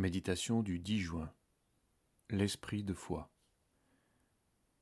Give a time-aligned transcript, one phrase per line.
[0.00, 1.30] Méditation du 10 juin.
[2.30, 3.30] L'esprit de foi.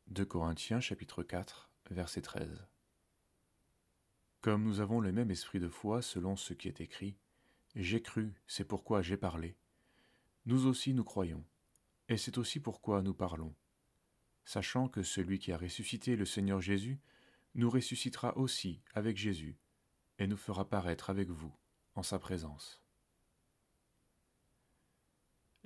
[0.07, 2.65] 2 Corinthiens chapitre 4 verset 13.
[4.43, 7.17] Comme nous avons le même esprit de foi selon ce qui est écrit,
[7.75, 9.57] J'ai cru, c'est pourquoi j'ai parlé.
[10.47, 11.45] Nous aussi nous croyons,
[12.09, 13.57] et c'est aussi pourquoi nous parlons,
[14.45, 17.01] sachant que celui qui a ressuscité le Seigneur Jésus
[17.57, 19.59] nous ressuscitera aussi avec Jésus,
[20.21, 21.53] et nous fera paraître avec vous
[21.97, 22.81] en sa présence.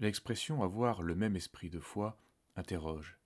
[0.03, 2.19] L'expression avoir le même esprit de foi
[2.56, 3.20] interroge.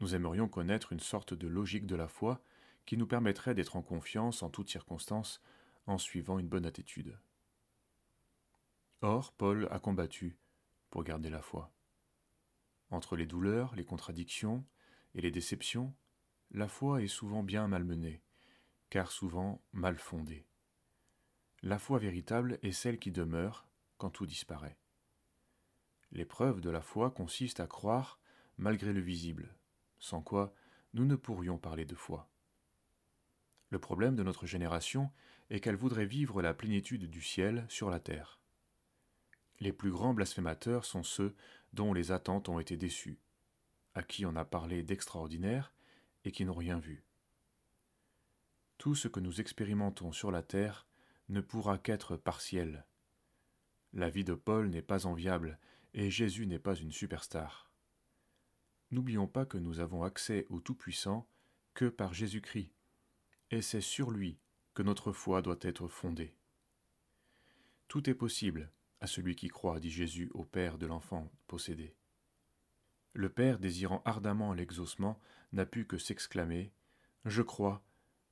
[0.00, 2.42] Nous aimerions connaître une sorte de logique de la foi
[2.86, 5.40] qui nous permettrait d'être en confiance en toutes circonstances
[5.86, 7.16] en suivant une bonne attitude.
[9.00, 10.36] Or, Paul a combattu
[10.90, 11.72] pour garder la foi.
[12.90, 14.64] Entre les douleurs, les contradictions
[15.14, 15.94] et les déceptions,
[16.50, 18.24] la foi est souvent bien malmenée,
[18.90, 20.48] car souvent mal fondée.
[21.62, 23.68] La foi véritable est celle qui demeure
[23.98, 24.76] quand tout disparaît.
[26.16, 28.18] L'épreuve de la foi consiste à croire
[28.56, 29.54] malgré le visible,
[29.98, 30.54] sans quoi
[30.94, 32.30] nous ne pourrions parler de foi.
[33.68, 35.10] Le problème de notre génération
[35.50, 38.40] est qu'elle voudrait vivre la plénitude du ciel sur la terre.
[39.60, 41.36] Les plus grands blasphémateurs sont ceux
[41.74, 43.20] dont les attentes ont été déçues,
[43.92, 45.74] à qui on a parlé d'extraordinaire
[46.24, 47.04] et qui n'ont rien vu.
[48.78, 50.86] Tout ce que nous expérimentons sur la terre
[51.28, 52.86] ne pourra qu'être partiel.
[53.92, 55.58] La vie de Paul n'est pas enviable
[55.96, 57.72] et Jésus n'est pas une superstar.
[58.90, 61.26] N'oublions pas que nous avons accès au Tout-Puissant
[61.72, 62.70] que par Jésus-Christ,
[63.50, 64.38] et c'est sur lui
[64.74, 66.36] que notre foi doit être fondée.
[67.88, 71.96] Tout est possible à celui qui croit, dit Jésus au Père de l'enfant possédé.
[73.14, 75.18] Le Père, désirant ardemment l'exaucement,
[75.52, 76.72] n'a pu que s'exclamer
[77.24, 77.82] Je crois,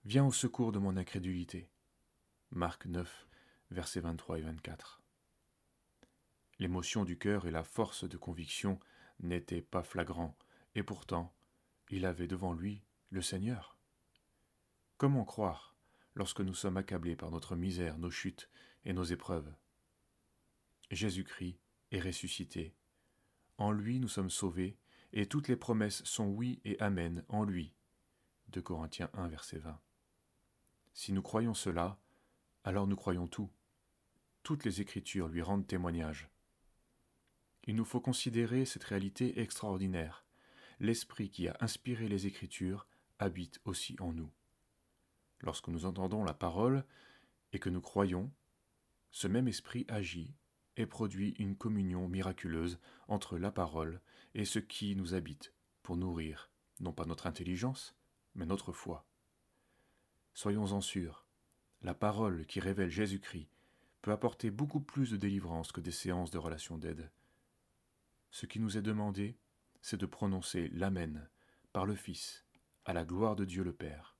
[0.04, 1.70] viens au secours de mon incrédulité.
[2.50, 3.26] Marc 9,
[3.70, 5.03] versets 23 et 24.
[6.58, 8.78] L'émotion du cœur et la force de conviction
[9.20, 10.36] n'étaient pas flagrants,
[10.74, 11.34] et pourtant,
[11.90, 13.76] il avait devant lui le Seigneur.
[14.96, 15.74] Comment croire
[16.14, 18.48] lorsque nous sommes accablés par notre misère, nos chutes
[18.84, 19.52] et nos épreuves?
[20.90, 21.58] Jésus-Christ
[21.90, 22.74] est ressuscité.
[23.58, 24.76] En lui nous sommes sauvés,
[25.12, 27.72] et toutes les promesses sont oui et amen en lui.
[28.48, 29.80] De Corinthiens 1, verset 20.
[30.92, 31.98] Si nous croyons cela,
[32.62, 33.50] alors nous croyons tout.
[34.42, 36.28] Toutes les Écritures lui rendent témoignage.
[37.66, 40.24] Il nous faut considérer cette réalité extraordinaire.
[40.80, 42.86] L'Esprit qui a inspiré les Écritures
[43.18, 44.30] habite aussi en nous.
[45.40, 46.84] Lorsque nous entendons la parole
[47.52, 48.30] et que nous croyons,
[49.10, 50.34] ce même Esprit agit
[50.76, 54.00] et produit une communion miraculeuse entre la parole
[54.34, 55.52] et ce qui nous habite
[55.82, 56.50] pour nourrir
[56.80, 57.94] non pas notre intelligence,
[58.34, 59.06] mais notre foi.
[60.34, 61.24] Soyons-en sûrs,
[61.82, 63.48] la parole qui révèle Jésus-Christ
[64.02, 67.10] peut apporter beaucoup plus de délivrance que des séances de relations d'aide.
[68.34, 69.38] Ce qui nous est demandé,
[69.80, 71.30] c'est de prononcer l'Amen
[71.72, 72.44] par le Fils,
[72.84, 74.18] à la gloire de Dieu le Père.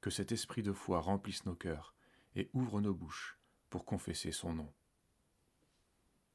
[0.00, 1.94] Que cet esprit de foi remplisse nos cœurs
[2.34, 3.38] et ouvre nos bouches
[3.70, 4.74] pour confesser son nom.